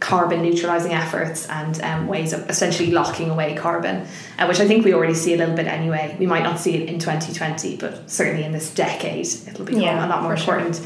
carbon 0.00 0.42
neutralizing 0.42 0.92
efforts 0.92 1.48
and 1.48 1.80
um, 1.82 2.08
ways 2.08 2.32
of 2.32 2.50
essentially 2.50 2.90
locking 2.90 3.30
away 3.30 3.54
carbon, 3.54 4.04
uh, 4.36 4.44
which 4.46 4.58
I 4.58 4.66
think 4.66 4.84
we 4.84 4.92
already 4.92 5.14
see 5.14 5.32
a 5.32 5.36
little 5.36 5.54
bit 5.54 5.68
anyway. 5.68 6.16
We 6.18 6.26
might 6.26 6.42
not 6.42 6.58
see 6.58 6.74
it 6.74 6.88
in 6.88 6.98
2020, 6.98 7.76
but 7.76 8.10
certainly 8.10 8.42
in 8.42 8.50
this 8.50 8.74
decade, 8.74 9.26
it'll 9.46 9.64
become 9.64 9.80
Yeah, 9.80 10.04
a 10.04 10.08
lot 10.08 10.24
more 10.24 10.36
for 10.36 10.42
sure. 10.42 10.58
important. 10.58 10.84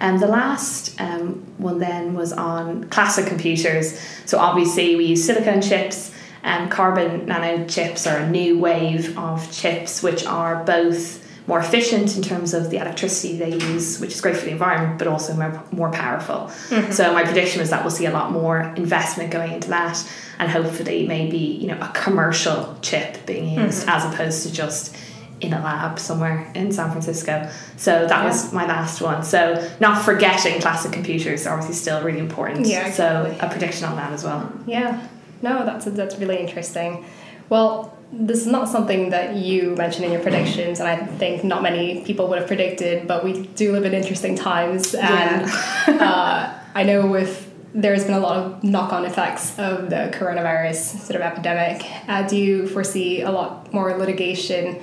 And 0.00 0.18
the 0.18 0.26
last 0.26 0.98
um, 0.98 1.44
one 1.58 1.78
then 1.78 2.14
was 2.14 2.32
on 2.32 2.84
classic 2.84 3.26
computers. 3.26 4.00
So 4.24 4.38
obviously 4.38 4.96
we 4.96 5.04
use 5.04 5.24
silicon 5.24 5.60
chips 5.60 6.10
and 6.42 6.70
carbon 6.70 7.26
nano 7.26 7.66
chips 7.66 8.06
are 8.06 8.16
a 8.18 8.30
new 8.30 8.58
wave 8.58 9.16
of 9.18 9.50
chips 9.52 10.02
which 10.02 10.24
are 10.24 10.64
both 10.64 11.23
more 11.46 11.58
efficient 11.58 12.16
in 12.16 12.22
terms 12.22 12.54
of 12.54 12.70
the 12.70 12.78
electricity 12.78 13.36
they 13.36 13.52
use, 13.52 14.00
which 14.00 14.14
is 14.14 14.20
great 14.20 14.36
for 14.36 14.46
the 14.46 14.50
environment, 14.50 14.98
but 14.98 15.06
also 15.06 15.34
more, 15.34 15.62
more 15.72 15.90
powerful. 15.90 16.50
Mm-hmm. 16.68 16.92
So 16.92 17.12
my 17.12 17.22
prediction 17.22 17.60
is 17.60 17.70
that 17.70 17.82
we'll 17.82 17.90
see 17.90 18.06
a 18.06 18.12
lot 18.12 18.32
more 18.32 18.60
investment 18.76 19.30
going 19.30 19.52
into 19.52 19.68
that, 19.68 20.02
and 20.38 20.50
hopefully 20.50 21.06
maybe 21.06 21.38
you 21.38 21.66
know 21.66 21.78
a 21.80 21.90
commercial 21.94 22.76
chip 22.80 23.26
being 23.26 23.60
used 23.60 23.86
mm-hmm. 23.86 23.90
as 23.90 24.04
opposed 24.12 24.46
to 24.46 24.52
just 24.52 24.96
in 25.40 25.52
a 25.52 25.60
lab 25.60 25.98
somewhere 25.98 26.50
in 26.54 26.72
San 26.72 26.90
Francisco. 26.90 27.50
So 27.76 28.06
that 28.06 28.24
was 28.24 28.52
my 28.52 28.66
last 28.66 29.02
one. 29.02 29.22
So 29.22 29.70
not 29.80 30.02
forgetting 30.02 30.60
classic 30.60 30.92
computers 30.92 31.46
are 31.46 31.54
obviously 31.54 31.74
still 31.74 32.02
really 32.02 32.20
important. 32.20 32.66
Yeah, 32.66 32.90
So 32.90 33.36
a 33.40 33.48
prediction 33.48 33.86
on 33.86 33.96
that 33.96 34.12
as 34.12 34.24
well. 34.24 34.50
Yeah, 34.66 35.06
no, 35.42 35.64
that's 35.66 35.84
that's 35.86 36.16
really 36.16 36.38
interesting. 36.38 37.04
Well, 37.50 37.96
this 38.16 38.40
is 38.40 38.46
not 38.46 38.68
something 38.68 39.10
that 39.10 39.36
you 39.36 39.74
mentioned 39.76 40.04
in 40.04 40.12
your 40.12 40.22
predictions, 40.22 40.80
and 40.80 40.88
I 40.88 41.04
think 41.04 41.44
not 41.44 41.62
many 41.62 42.02
people 42.04 42.28
would 42.28 42.38
have 42.38 42.46
predicted. 42.46 43.08
But 43.08 43.24
we 43.24 43.46
do 43.48 43.72
live 43.72 43.84
in 43.84 43.94
interesting 43.94 44.36
times, 44.36 44.94
and 44.94 45.44
uh, 46.00 46.54
I 46.74 46.82
know 46.84 47.06
with 47.06 47.50
there's 47.74 48.04
been 48.04 48.14
a 48.14 48.20
lot 48.20 48.36
of 48.36 48.62
knock-on 48.62 49.04
effects 49.04 49.58
of 49.58 49.90
the 49.90 50.08
coronavirus 50.14 51.00
sort 51.00 51.16
of 51.16 51.22
epidemic. 51.22 51.84
Uh, 52.08 52.22
do 52.26 52.36
you 52.36 52.68
foresee 52.68 53.22
a 53.22 53.30
lot 53.32 53.72
more 53.72 53.98
litigation 53.98 54.80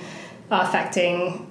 uh, 0.50 0.64
affecting 0.68 1.48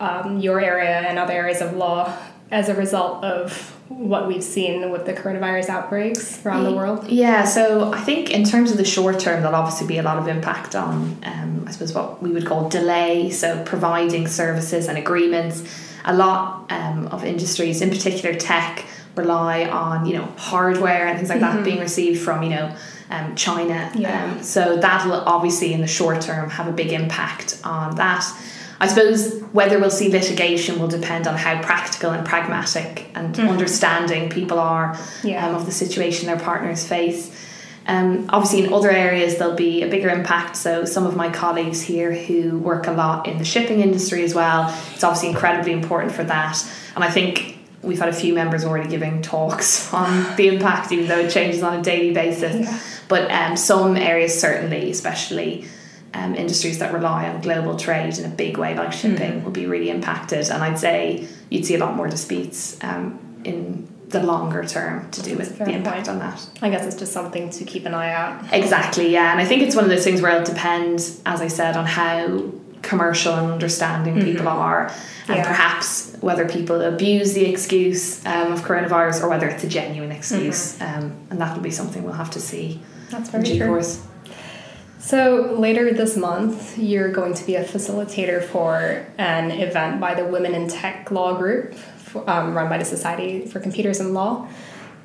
um, 0.00 0.38
your 0.38 0.58
area 0.58 1.00
and 1.00 1.18
other 1.18 1.34
areas 1.34 1.60
of 1.60 1.76
law 1.76 2.16
as 2.50 2.70
a 2.70 2.74
result 2.74 3.22
of 3.22 3.78
what 3.90 4.28
we've 4.28 4.42
seen 4.42 4.90
with 4.90 5.04
the 5.04 5.12
coronavirus 5.12 5.68
outbreaks 5.68 6.44
around 6.46 6.62
the 6.62 6.72
world? 6.72 7.08
Yeah, 7.08 7.44
so 7.44 7.92
I 7.92 8.00
think 8.00 8.30
in 8.30 8.44
terms 8.44 8.70
of 8.70 8.76
the 8.76 8.84
short 8.84 9.18
term, 9.18 9.42
there'll 9.42 9.56
obviously 9.56 9.88
be 9.88 9.98
a 9.98 10.02
lot 10.02 10.16
of 10.16 10.28
impact 10.28 10.76
on, 10.76 11.18
um, 11.24 11.64
I 11.66 11.72
suppose, 11.72 11.92
what 11.92 12.22
we 12.22 12.30
would 12.30 12.46
call 12.46 12.68
delay. 12.68 13.30
So 13.30 13.62
providing 13.64 14.28
services 14.28 14.86
and 14.86 14.96
agreements. 14.96 15.64
A 16.04 16.14
lot 16.14 16.70
um, 16.70 17.08
of 17.08 17.24
industries, 17.24 17.82
in 17.82 17.90
particular 17.90 18.34
tech, 18.34 18.86
rely 19.16 19.64
on 19.64 20.06
you 20.06 20.14
know 20.14 20.24
hardware 20.36 21.06
and 21.08 21.18
things 21.18 21.28
like 21.28 21.40
that 21.40 21.64
being 21.64 21.80
received 21.80 22.22
from 22.22 22.42
you 22.42 22.50
know 22.50 22.74
um, 23.10 23.34
China. 23.34 23.90
Yeah. 23.94 24.24
Um, 24.24 24.42
so 24.42 24.76
that'll 24.76 25.12
obviously 25.12 25.72
in 25.72 25.80
the 25.80 25.86
short 25.86 26.20
term 26.20 26.48
have 26.50 26.68
a 26.68 26.72
big 26.72 26.92
impact 26.92 27.60
on 27.64 27.96
that. 27.96 28.24
I 28.80 28.86
suppose 28.86 29.40
whether 29.52 29.78
we'll 29.78 29.90
see 29.90 30.08
litigation 30.10 30.78
will 30.80 30.88
depend 30.88 31.26
on 31.26 31.36
how 31.36 31.60
practical 31.60 32.12
and 32.12 32.26
pragmatic 32.26 33.10
and 33.14 33.38
understanding 33.38 34.30
people 34.30 34.58
are 34.58 34.96
Yeah. 35.22 35.46
um, 35.46 35.54
of 35.54 35.66
the 35.66 35.72
situation 35.72 36.26
their 36.26 36.38
partners 36.38 36.86
face. 36.86 37.30
Um, 37.86 38.26
obviously, 38.30 38.64
in 38.64 38.72
other 38.72 38.90
areas, 38.90 39.36
there'll 39.36 39.54
be 39.56 39.82
a 39.82 39.88
bigger 39.88 40.08
impact. 40.08 40.56
So, 40.56 40.84
some 40.84 41.06
of 41.06 41.16
my 41.16 41.28
colleagues 41.28 41.82
here 41.82 42.12
who 42.14 42.58
work 42.58 42.86
a 42.86 42.92
lot 42.92 43.26
in 43.26 43.38
the 43.38 43.44
shipping 43.44 43.80
industry 43.80 44.22
as 44.22 44.34
well, 44.34 44.74
it's 44.94 45.02
obviously 45.04 45.30
incredibly 45.30 45.72
important 45.72 46.12
for 46.12 46.22
that. 46.24 46.64
And 46.94 47.02
I 47.04 47.10
think 47.10 47.58
we've 47.82 47.98
had 47.98 48.08
a 48.08 48.12
few 48.14 48.32
members 48.34 48.64
already 48.64 48.88
giving 48.88 49.22
talks 49.22 49.92
on 50.00 50.36
the 50.36 50.48
impact, 50.48 50.92
even 50.92 51.06
though 51.08 51.18
it 51.18 51.30
changes 51.30 51.62
on 51.62 51.80
a 51.80 51.82
daily 51.82 52.12
basis. 52.12 52.64
Yeah. 52.66 52.78
But 53.08 53.30
um, 53.30 53.56
some 53.56 53.96
areas, 53.96 54.38
certainly, 54.38 54.90
especially 54.90 55.64
um, 56.14 56.34
industries 56.34 56.78
that 56.80 56.92
rely 56.92 57.28
on 57.28 57.40
global 57.40 57.76
trade 57.76 58.18
in 58.18 58.24
a 58.24 58.34
big 58.34 58.56
way, 58.58 58.74
like 58.74 58.92
shipping, 58.92 59.44
will 59.44 59.52
be 59.52 59.66
really 59.66 59.90
impacted. 59.90 60.50
And 60.50 60.62
I'd 60.62 60.78
say 60.78 61.26
you'd 61.50 61.64
see 61.66 61.74
a 61.74 61.78
lot 61.78 61.94
more 61.96 62.08
disputes 62.08 62.76
um, 62.82 63.18
in 63.44 63.86
the 64.08 64.22
longer 64.22 64.64
term 64.64 65.08
to 65.12 65.22
do 65.22 65.36
with 65.36 65.56
the 65.58 65.70
impact 65.70 66.06
point. 66.06 66.08
on 66.08 66.18
that. 66.18 66.48
I 66.62 66.68
guess 66.70 66.84
it's 66.84 66.96
just 66.96 67.12
something 67.12 67.48
to 67.50 67.64
keep 67.64 67.86
an 67.86 67.94
eye 67.94 68.12
out. 68.12 68.52
Exactly, 68.52 69.10
yeah. 69.12 69.30
And 69.30 69.40
I 69.40 69.44
think 69.44 69.62
it's 69.62 69.76
one 69.76 69.84
of 69.84 69.90
those 69.90 70.02
things 70.02 70.20
where 70.20 70.32
it'll 70.32 70.52
depend, 70.52 70.98
as 71.24 71.40
I 71.40 71.46
said, 71.48 71.76
on 71.76 71.86
how 71.86 72.50
commercial 72.82 73.34
and 73.34 73.52
understanding 73.52 74.20
people 74.22 74.48
are, 74.48 74.86
and 74.86 74.92
Mm-hmm. 75.30 75.32
Yeah. 75.34 75.46
perhaps 75.46 76.16
whether 76.22 76.48
people 76.48 76.80
abuse 76.82 77.34
the 77.34 77.44
excuse 77.44 78.24
um, 78.26 78.52
of 78.52 78.62
coronavirus 78.62 79.22
or 79.22 79.28
whether 79.28 79.46
it's 79.46 79.62
a 79.62 79.68
genuine 79.68 80.10
excuse. 80.10 80.76
Mm-hmm. 80.78 80.98
Um, 81.04 81.12
and 81.30 81.40
that'll 81.40 81.62
be 81.62 81.70
something 81.70 82.02
we'll 82.02 82.14
have 82.14 82.32
to 82.32 82.40
see 82.40 82.80
That's 83.10 83.28
very 83.30 83.44
true. 83.58 83.68
course. 83.68 84.04
So 85.00 85.56
later 85.58 85.92
this 85.94 86.16
month, 86.16 86.76
you're 86.76 87.10
going 87.10 87.32
to 87.34 87.44
be 87.44 87.56
a 87.56 87.64
facilitator 87.64 88.44
for 88.44 89.06
an 89.16 89.50
event 89.50 89.98
by 89.98 90.14
the 90.14 90.26
Women 90.26 90.54
in 90.54 90.68
Tech 90.68 91.10
Law 91.10 91.38
Group, 91.38 91.74
um, 92.26 92.54
run 92.54 92.68
by 92.68 92.76
the 92.76 92.84
Society 92.84 93.46
for 93.46 93.60
Computers 93.60 93.98
and 93.98 94.12
Law. 94.12 94.46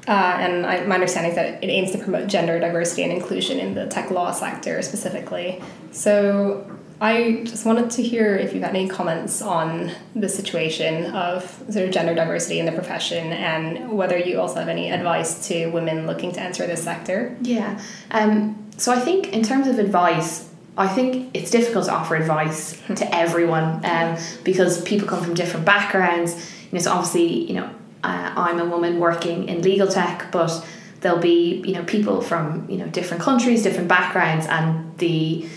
Uh, 0.07 0.11
and 0.11 0.65
I, 0.65 0.85
my 0.85 0.95
understanding 0.95 1.31
is 1.31 1.35
that 1.37 1.63
it 1.63 1.67
aims 1.67 1.91
to 1.91 1.97
promote 1.97 2.27
gender 2.27 2.59
diversity 2.59 3.03
and 3.03 3.11
inclusion 3.11 3.57
in 3.57 3.73
the 3.73 3.87
tech 3.87 4.11
law 4.11 4.31
sector 4.31 4.81
specifically. 4.83 5.63
So 5.91 6.77
I 7.01 7.41
just 7.43 7.65
wanted 7.65 7.91
to 7.91 8.03
hear 8.03 8.35
if 8.35 8.53
you've 8.53 8.63
had 8.63 8.75
any 8.75 8.87
comments 8.87 9.41
on 9.41 9.91
the 10.15 10.29
situation 10.29 11.13
of 11.13 11.43
sort 11.69 11.85
of 11.85 11.91
gender 11.91 12.15
diversity 12.15 12.59
in 12.59 12.65
the 12.65 12.71
profession 12.71 13.33
and 13.33 13.91
whether 13.91 14.17
you 14.17 14.39
also 14.39 14.59
have 14.59 14.69
any 14.69 14.91
advice 14.91 15.47
to 15.49 15.67
women 15.67 16.07
looking 16.07 16.31
to 16.33 16.41
enter 16.41 16.65
this 16.65 16.83
sector. 16.83 17.35
Yeah. 17.41 17.81
Um, 18.11 18.65
so 18.77 18.93
I 18.93 18.99
think 18.99 19.33
in 19.33 19.43
terms 19.43 19.67
of 19.67 19.77
advice, 19.77 20.49
I 20.77 20.87
think 20.87 21.31
it's 21.33 21.51
difficult 21.51 21.85
to 21.85 21.93
offer 21.93 22.15
advice 22.15 22.81
to 22.95 23.15
everyone 23.15 23.85
um, 23.85 24.17
because 24.43 24.81
people 24.83 25.07
come 25.07 25.23
from 25.23 25.33
different 25.33 25.65
backgrounds. 25.65 26.33
You 26.71 26.77
know, 26.77 26.79
so 26.79 26.91
obviously, 26.91 27.45
you 27.45 27.55
know, 27.55 27.69
uh, 28.03 28.33
I'm 28.35 28.59
a 28.59 28.65
woman 28.65 28.99
working 28.99 29.47
in 29.49 29.61
legal 29.61 29.87
tech, 29.87 30.31
but 30.31 30.65
there'll 31.01 31.19
be 31.19 31.61
you 31.65 31.73
know 31.73 31.83
people 31.83 32.21
from 32.21 32.69
you 32.69 32.77
know 32.77 32.87
different 32.87 33.23
countries, 33.23 33.63
different 33.63 33.87
backgrounds, 33.87 34.45
and 34.47 34.97
the 34.97 35.47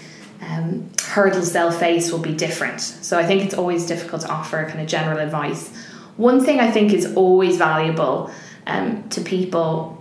um, 0.41 0.89
hurdles 1.09 1.53
they'll 1.53 1.73
face 1.73 2.13
will 2.13 2.19
be 2.19 2.35
different. 2.35 2.81
So 2.81 3.19
I 3.19 3.25
think 3.25 3.43
it's 3.43 3.55
always 3.55 3.87
difficult 3.87 4.23
to 4.23 4.29
offer 4.29 4.65
kind 4.67 4.81
of 4.81 4.87
general 4.87 5.19
advice. 5.19 5.75
One 6.17 6.45
thing 6.45 6.61
I 6.61 6.71
think 6.71 6.93
is 6.93 7.15
always 7.15 7.57
valuable 7.57 8.31
um, 8.67 9.09
to 9.11 9.21
people 9.21 9.99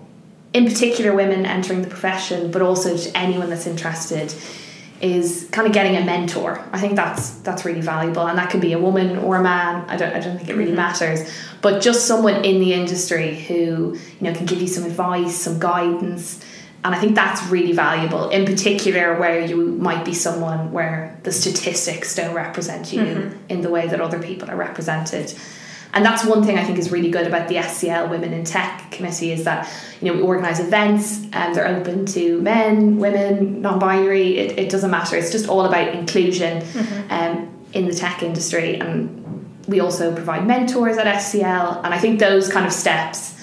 in 0.54 0.66
particular 0.66 1.16
women 1.16 1.46
entering 1.46 1.82
the 1.82 1.88
profession, 1.88 2.52
but 2.52 2.62
also 2.62 2.98
to 2.98 3.18
anyone 3.18 3.50
that's 3.50 3.68
interested, 3.68 4.34
is 5.00 5.48
kind 5.52 5.68
of 5.68 5.74
getting 5.74 5.96
a 5.96 6.04
mentor. 6.04 6.64
I 6.72 6.80
think 6.80 6.96
that's 6.96 7.32
that's 7.42 7.66
really 7.66 7.82
valuable, 7.82 8.26
and 8.26 8.38
that 8.38 8.50
can 8.50 8.60
be 8.60 8.74
a 8.74 8.80
woman 8.80 9.18
or 9.18 9.36
a 9.36 9.44
man. 9.44 9.86
I 9.88 9.96
don't 9.96 10.14
I 10.14 10.20
don't 10.20 10.38
think 10.38 10.50
it 10.50 10.56
really 10.56 10.72
matters, 10.72 11.32
but 11.62 11.82
just 11.82 12.08
someone 12.08 12.44
in 12.44 12.60
the 12.60 12.74
industry 12.74 13.40
who 13.40 13.96
you 14.20 14.22
know 14.22 14.34
can 14.34 14.46
give 14.46 14.60
you 14.60 14.68
some 14.68 14.86
advice, 14.86 15.36
some 15.36 15.60
guidance. 15.60 16.44
And 16.88 16.96
I 16.96 17.00
think 17.00 17.16
that's 17.16 17.46
really 17.48 17.74
valuable, 17.74 18.30
in 18.30 18.46
particular 18.46 19.20
where 19.20 19.46
you 19.46 19.58
might 19.58 20.06
be 20.06 20.14
someone 20.14 20.72
where 20.72 21.20
the 21.24 21.34
statistics 21.34 22.16
don't 22.16 22.34
represent 22.34 22.94
you 22.94 23.38
in 23.50 23.60
the 23.60 23.70
way 23.70 23.88
that 23.90 24.00
other 24.00 24.20
people 24.24 24.50
are 24.50 24.56
represented. 24.56 25.34
And 25.94 26.06
that's 26.06 26.24
one 26.24 26.46
thing 26.46 26.58
I 26.58 26.64
think 26.64 26.78
is 26.78 26.90
really 26.90 27.10
good 27.10 27.28
about 27.28 27.50
the 27.50 27.56
SCL 27.56 28.10
Women 28.10 28.32
in 28.32 28.46
Tech 28.46 28.90
committee 28.90 29.34
is 29.34 29.44
that 29.44 29.70
you 30.00 30.08
know 30.08 30.18
we 30.18 30.22
organise 30.24 30.62
events 30.62 31.26
and 31.34 31.54
they're 31.54 31.68
open 31.68 32.06
to 32.06 32.42
men, 32.42 32.96
women, 32.96 33.62
non-binary. 33.62 34.38
It, 34.38 34.58
it 34.58 34.70
doesn't 34.70 34.90
matter. 34.90 35.18
It's 35.18 35.32
just 35.32 35.50
all 35.50 35.66
about 35.66 35.90
inclusion 35.90 36.64
um, 37.10 37.50
in 37.74 37.86
the 37.86 37.94
tech 37.94 38.24
industry. 38.24 38.80
And 38.80 39.46
we 39.68 39.82
also 39.82 40.16
provide 40.16 40.48
mentors 40.48 40.98
at 40.98 41.06
SCL. 41.06 41.84
And 41.84 41.94
I 41.94 41.98
think 41.98 42.22
those 42.22 42.48
kind 42.48 42.66
of 42.66 42.72
steps, 42.72 43.37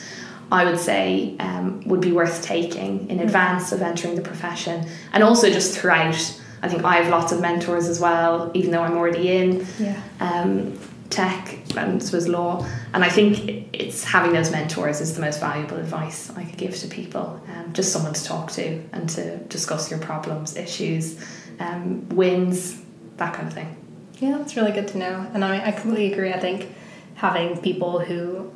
I 0.61 0.65
would 0.65 0.79
say, 0.79 1.35
um, 1.41 1.81
would 1.91 2.01
be 2.01 2.13
worth 2.13 2.37
taking 2.45 3.11
in 3.11 3.19
advance 3.19 3.73
of 3.73 3.83
entering 3.83 4.15
the 4.15 4.23
profession, 4.23 4.87
and 5.13 5.21
also 5.25 5.51
just 5.51 5.77
throughout. 5.77 6.21
I 6.63 6.69
think 6.69 6.83
I 6.85 6.95
have 7.01 7.09
lots 7.11 7.31
of 7.33 7.41
mentors 7.41 7.87
as 7.89 7.99
well, 8.01 8.51
even 8.55 8.71
though 8.71 8.85
I'm 8.87 8.97
already 8.97 9.27
in 9.39 9.67
Yeah. 9.79 10.01
um, 10.21 10.79
tech 11.11 11.59
and 11.77 12.03
Swiss 12.03 12.27
law. 12.29 12.65
And 12.95 13.05
I 13.05 13.11
think 13.17 13.29
it's 13.73 14.03
having 14.05 14.33
those 14.33 14.51
mentors 14.51 15.01
is 15.01 15.15
the 15.15 15.21
most 15.21 15.41
valuable 15.41 15.77
advice 15.77 16.31
I 16.41 16.43
could 16.45 16.57
give 16.57 16.75
to 16.83 16.87
people. 16.87 17.27
Um, 17.53 17.73
just 17.73 17.93
someone 17.93 18.15
to 18.15 18.25
talk 18.25 18.51
to 18.53 18.81
and 18.93 19.09
to 19.11 19.37
discuss 19.57 19.91
your 19.91 20.01
problems, 20.11 20.57
issues, 20.57 21.05
um, 21.61 22.09
wins, 22.21 22.81
that 23.19 23.35
kind 23.35 23.47
of 23.49 23.53
thing. 23.53 23.71
Yeah, 24.21 24.39
that's 24.39 24.55
really 24.57 24.73
good 24.73 24.89
to 24.93 24.99
know, 24.99 25.27
and 25.35 25.45
I, 25.45 25.67
I 25.69 25.71
completely 25.73 26.13
agree. 26.15 26.33
I 26.33 26.39
think 26.39 26.69
having 27.17 27.59
people 27.61 27.99
who 27.99 28.51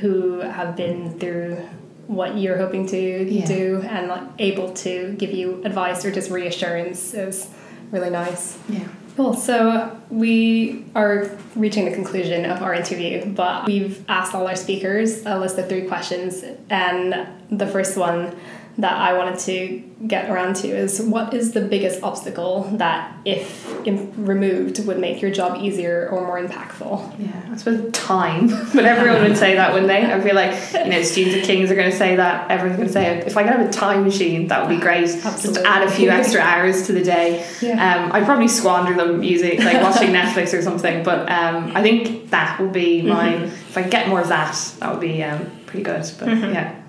who 0.00 0.40
have 0.40 0.76
been 0.76 1.18
through 1.18 1.58
what 2.06 2.36
you're 2.36 2.58
hoping 2.58 2.86
to 2.88 3.24
Yeah. 3.30 3.46
do 3.46 3.84
and 3.88 4.08
like 4.08 4.22
able 4.38 4.72
to 4.72 5.14
give 5.18 5.30
you 5.32 5.62
advice 5.64 6.04
or 6.04 6.10
just 6.10 6.30
reassurance 6.30 7.14
is 7.14 7.48
really 7.90 8.10
nice. 8.10 8.58
Yeah. 8.68 8.80
Cool. 9.16 9.34
So 9.34 9.94
we 10.10 10.86
are 10.94 11.30
reaching 11.54 11.84
the 11.84 11.90
conclusion 11.90 12.46
of 12.46 12.62
our 12.62 12.72
interview, 12.74 13.26
but 13.26 13.66
we've 13.66 14.02
asked 14.08 14.34
all 14.34 14.46
our 14.46 14.56
speakers 14.56 15.24
a 15.26 15.38
list 15.38 15.58
of 15.58 15.68
three 15.68 15.82
questions, 15.82 16.42
and 16.70 17.26
the 17.50 17.66
first 17.66 17.98
one 17.98 18.34
that 18.78 18.96
I 18.96 19.12
wanted 19.12 19.38
to 19.40 19.92
get 20.06 20.30
around 20.30 20.56
to 20.56 20.68
is 20.68 21.00
what 21.00 21.34
is 21.34 21.52
the 21.52 21.60
biggest 21.60 22.02
obstacle 22.02 22.62
that, 22.72 23.14
if 23.24 23.66
removed, 23.84 24.84
would 24.86 24.98
make 24.98 25.20
your 25.20 25.30
job 25.30 25.60
easier 25.60 26.08
or 26.10 26.26
more 26.26 26.42
impactful? 26.42 27.20
Yeah, 27.20 27.50
I 27.52 27.56
suppose 27.56 27.92
time, 27.92 28.48
but 28.74 28.84
everyone 28.86 29.22
would 29.22 29.36
say 29.36 29.54
that, 29.56 29.72
wouldn't 29.72 29.88
they? 29.88 30.04
I 30.10 30.20
feel 30.20 30.34
like 30.34 30.52
you 30.72 30.90
know, 30.90 31.02
students 31.02 31.38
at 31.38 31.44
Kings 31.44 31.70
are 31.70 31.74
going 31.74 31.90
to 31.90 31.96
say 31.96 32.16
that. 32.16 32.50
Everyone's 32.50 32.76
going 32.76 32.88
to 32.88 32.92
say, 32.92 33.18
if 33.18 33.36
I 33.36 33.42
could 33.42 33.52
have 33.52 33.68
a 33.68 33.72
time 33.72 34.04
machine, 34.04 34.48
that 34.48 34.66
would 34.66 34.74
be 34.74 34.80
great. 34.80 35.08
Absolutely. 35.08 35.62
Just 35.62 35.66
add 35.66 35.86
a 35.86 35.90
few 35.90 36.08
extra 36.08 36.40
hours 36.52 36.86
to 36.86 36.92
the 36.92 37.04
day. 37.04 37.46
Yeah. 37.60 37.72
Um, 37.72 38.12
I'd 38.12 38.24
probably 38.24 38.48
squander 38.48 38.94
them 38.94 39.22
using 39.22 39.62
like 39.62 39.82
watching 39.82 40.10
Netflix 40.10 40.56
or 40.58 40.62
something. 40.62 41.02
But 41.02 41.30
um, 41.30 41.72
I 41.76 41.82
think 41.82 42.30
that 42.30 42.58
would 42.58 42.72
be 42.72 43.02
my. 43.02 43.34
If 43.34 43.76
I 43.76 43.82
could 43.82 43.92
get 43.92 44.08
more 44.08 44.20
of 44.20 44.28
that, 44.28 44.56
that 44.80 44.90
would 44.90 45.00
be 45.00 45.22
um, 45.22 45.50
pretty 45.66 45.84
good. 45.84 46.10
But 46.18 46.28
yeah. 46.28 46.80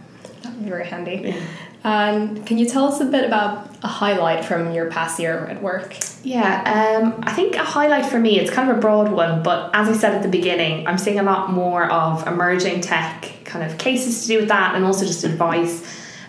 That 0.42 0.54
would 0.54 0.64
be 0.64 0.70
very 0.70 0.86
handy. 0.86 1.22
Yeah. 1.26 1.42
And 1.84 2.46
can 2.46 2.58
you 2.58 2.66
tell 2.66 2.86
us 2.86 3.02
a 3.02 3.06
bit 3.06 3.26
about 3.26 3.70
a 3.84 3.88
highlight 3.88 4.46
from 4.46 4.72
your 4.72 4.90
past 4.90 5.20
year 5.20 5.46
at 5.48 5.62
work? 5.62 5.98
Yeah, 6.24 7.02
um, 7.04 7.22
I 7.24 7.34
think 7.34 7.56
a 7.56 7.64
highlight 7.64 8.06
for 8.06 8.18
me, 8.18 8.40
it's 8.40 8.50
kind 8.50 8.70
of 8.70 8.78
a 8.78 8.80
broad 8.80 9.12
one, 9.12 9.44
but 9.44 9.72
as 9.74 9.90
I 9.90 9.94
said 9.94 10.16
at 10.16 10.24
the 10.24 10.30
beginning, 10.30 10.88
I'm 10.88 10.98
seeing 10.98 11.20
a 11.20 11.24
lot 11.24 11.52
more 11.52 11.92
of 11.92 12.26
emerging 12.26 12.80
tech 12.80 13.30
kind 13.44 13.70
of 13.70 13.78
cases 13.78 14.22
to 14.22 14.28
do 14.28 14.40
with 14.40 14.48
that 14.48 14.76
and 14.76 14.86
also 14.86 15.06
just 15.06 15.26
advice. 15.26 15.84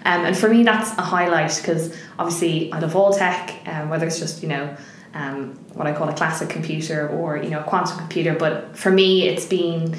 Um, 0.05 0.27
and 0.27 0.37
for 0.37 0.49
me, 0.49 0.65
that's 0.65 0.91
a 0.99 1.03
highlight 1.03 1.57
because 1.57 1.97
obviously 2.19 2.73
I 2.73 2.81
love 2.81 2.97
all 2.97 3.13
tech, 3.13 3.55
um, 3.67 3.89
whether 3.89 4.07
it's 4.07 4.19
just, 4.19 4.43
you 4.43 4.49
know, 4.49 4.77
um, 5.15 5.55
what 5.75 5.87
I 5.87 5.93
call 5.93 6.09
a 6.09 6.15
classic 6.15 6.49
computer 6.49 7.09
or, 7.09 7.37
you 7.37 7.49
know, 7.49 7.61
a 7.61 7.65
quantum 7.65 7.97
computer. 7.99 8.35
But 8.35 8.77
for 8.77 8.91
me, 8.91 9.29
it's 9.29 9.47
been 9.47 9.97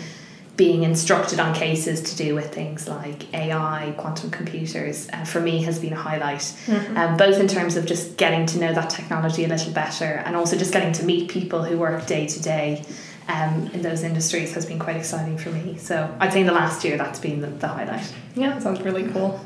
being 0.55 0.83
instructed 0.83 1.39
on 1.39 1.53
cases 1.53 2.01
to 2.01 2.15
do 2.15 2.33
with 2.33 2.53
things 2.53 2.87
like 2.87 3.33
AI, 3.33 3.93
quantum 3.97 4.31
computers, 4.31 5.09
uh, 5.11 5.25
for 5.25 5.41
me 5.41 5.63
has 5.63 5.79
been 5.79 5.93
a 5.93 5.97
highlight. 5.97 6.53
Um, 6.95 7.17
both 7.17 7.39
in 7.39 7.47
terms 7.47 7.75
of 7.75 7.85
just 7.85 8.15
getting 8.17 8.45
to 8.47 8.59
know 8.59 8.73
that 8.73 8.89
technology 8.89 9.43
a 9.43 9.47
little 9.47 9.73
better 9.73 10.05
and 10.25 10.35
also 10.35 10.57
just 10.57 10.71
getting 10.71 10.93
to 10.93 11.03
meet 11.03 11.29
people 11.29 11.63
who 11.63 11.77
work 11.77 12.05
day 12.05 12.25
to 12.27 12.41
day 12.41 12.85
um, 13.27 13.69
in 13.73 13.81
those 13.81 14.03
industries 14.03 14.53
has 14.53 14.65
been 14.65 14.79
quite 14.79 14.95
exciting 14.95 15.37
for 15.37 15.49
me. 15.49 15.77
So 15.77 16.15
I'd 16.19 16.31
say 16.31 16.41
in 16.41 16.47
the 16.47 16.53
last 16.53 16.83
year 16.83 16.97
that's 16.97 17.19
been 17.19 17.41
the, 17.41 17.47
the 17.47 17.67
highlight. 17.67 18.13
Yeah, 18.35 18.51
that 18.51 18.63
sounds 18.63 18.81
really 18.81 19.07
cool. 19.11 19.43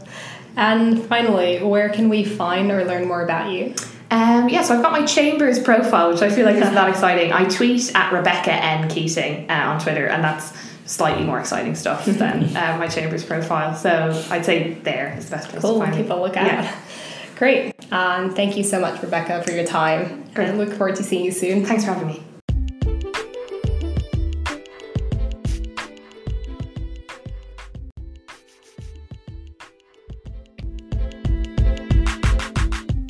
And 0.56 1.04
finally, 1.06 1.64
where 1.64 1.90
can 1.90 2.10
we 2.10 2.24
find 2.24 2.72
or 2.72 2.84
learn 2.84 3.08
more 3.08 3.24
about 3.24 3.52
you? 3.52 3.74
Um, 4.12 4.50
yeah, 4.50 4.64
so 4.64 4.76
I've 4.76 4.82
got 4.82 4.92
my 4.92 5.06
Chambers 5.06 5.60
profile, 5.60 6.12
which 6.12 6.22
I 6.22 6.30
feel 6.30 6.46
like 6.46 6.56
isn't 6.56 6.74
that 6.74 6.90
exciting. 6.90 7.32
I 7.32 7.46
tweet 7.46 7.96
at 7.96 8.12
Rebecca 8.12 8.52
N 8.52 8.90
Keating 8.90 9.50
uh, 9.50 9.54
on 9.54 9.80
Twitter, 9.80 10.08
and 10.08 10.24
that's 10.24 10.52
slightly 10.90 11.24
more 11.24 11.40
exciting 11.40 11.76
stuff 11.76 12.06
than 12.06 12.44
uh, 12.58 12.78
my 12.80 12.88
Chambers 12.88 13.24
profile. 13.24 13.76
So 13.76 14.24
I'd 14.32 14.44
say 14.44 14.74
there 14.74 15.16
is 15.18 15.26
the 15.30 15.36
best 15.36 15.50
place 15.50 15.62
Cool, 15.62 15.80
to 15.80 15.86
find 15.86 15.96
keep 15.96 16.08
me. 16.08 16.12
a 16.12 16.16
look 16.16 16.36
at. 16.36 16.48
Yeah. 16.48 16.76
Great. 17.38 17.76
And 17.92 18.36
thank 18.36 18.58
you 18.58 18.64
so 18.64 18.80
much, 18.82 19.02
Rebecca, 19.02 19.44
for 19.44 19.52
your 19.52 19.66
time. 19.66 20.26
Great. 20.34 20.50
And 20.50 20.58
look 20.58 20.70
forward 20.74 20.96
to 20.98 21.04
seeing 21.04 21.24
you 21.24 21.32
soon. 21.32 21.66
Thanks 21.66 21.86
for 21.86 21.94
having 21.94 22.08
me. 22.08 22.24